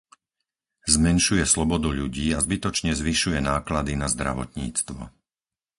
[0.95, 4.99] Zmenšuje slobodu ľudí a zbytočne zvyšuje náklady na zdravotníctvo.